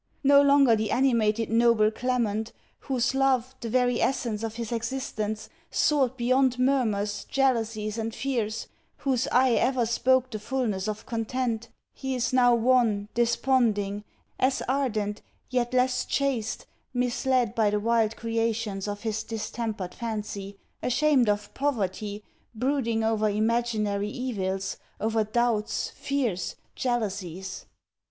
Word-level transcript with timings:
No 0.23 0.41
longer 0.41 0.75
the 0.75 0.89
animated 0.89 1.51
noble 1.51 1.91
Clement, 1.91 2.53
whose 2.79 3.13
love, 3.13 3.53
the 3.61 3.69
very 3.69 4.01
essence 4.01 4.41
of 4.41 4.55
his 4.55 4.71
existence, 4.71 5.47
soared 5.69 6.17
beyond 6.17 6.57
murmurs, 6.57 7.23
jealousies, 7.25 7.99
and 7.99 8.11
fears, 8.15 8.67
whose 8.97 9.27
eye 9.31 9.51
ever 9.51 9.85
spoke 9.85 10.31
the 10.31 10.39
fulness 10.39 10.87
of 10.87 11.05
content, 11.05 11.69
he 11.93 12.15
is 12.15 12.33
now 12.33 12.55
wan, 12.55 13.09
desponding, 13.13 14.03
as 14.39 14.63
ardent, 14.67 15.21
yet 15.51 15.71
less 15.71 16.03
chaste, 16.03 16.65
misled 16.95 17.53
by 17.53 17.69
the 17.69 17.79
wild 17.79 18.15
creations 18.15 18.87
of 18.87 19.01
his 19.01 19.21
distempered 19.21 19.93
fancy, 19.93 20.57
ashamed 20.81 21.29
of 21.29 21.53
poverty, 21.53 22.23
brooding 22.55 23.03
over 23.03 23.29
imaginary 23.29 24.09
evils; 24.09 24.77
over 24.99 25.23
doubts, 25.23 25.91
fears, 25.91 26.55
jealousies! 26.73 27.67